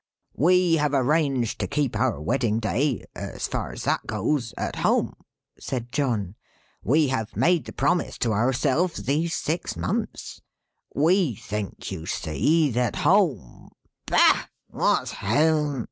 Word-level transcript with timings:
"We 0.35 0.77
have 0.77 0.95
arranged 0.95 1.59
to 1.59 1.67
keep 1.67 1.95
our 1.95 2.19
Wedding 2.19 2.57
Day 2.59 3.05
(as 3.15 3.47
far 3.47 3.71
as 3.71 3.83
that 3.83 4.07
goes) 4.07 4.51
at 4.57 4.77
home," 4.77 5.13
said 5.59 5.91
John. 5.91 6.33
"We 6.81 7.09
have 7.09 7.35
made 7.37 7.65
the 7.65 7.71
promise 7.71 8.17
to 8.25 8.33
ourselves 8.33 9.03
these 9.03 9.35
six 9.35 9.77
months. 9.77 10.41
We 10.95 11.35
think, 11.35 11.91
you 11.91 12.07
see, 12.07 12.71
that 12.71 12.95
home" 12.95 13.69
"Bah! 14.07 14.45
what's 14.71 15.11
home?" 15.11 15.79